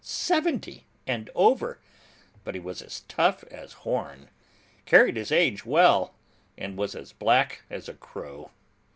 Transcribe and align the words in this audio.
Seventy 0.03 0.87
and 1.05 1.29
over, 1.35 1.77
but 2.43 2.55
he 2.55 2.59
was 2.59 2.81
as 2.81 3.01
tough 3.01 3.43
as 3.51 3.73
horn, 3.85 4.29
carried 4.87 5.15
his 5.15 5.31
age 5.31 5.63
well, 5.63 6.15
and 6.57 6.75
was 6.75 6.95
as 6.95 7.13
black 7.13 7.61
as 7.69 7.87
a 7.87 7.93
crow. 7.93 8.49